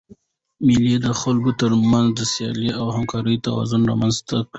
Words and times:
مېلې 0.65 0.95
د 1.05 1.07
خلکو 1.21 1.51
تر 1.61 1.71
منځ 1.91 2.09
د 2.15 2.21
سیالۍ 2.33 2.69
او 2.79 2.85
همکارۍ 2.95 3.35
توازن 3.45 3.81
رامنځ 3.91 4.15
ته 4.27 4.37
کوي. 4.41 4.49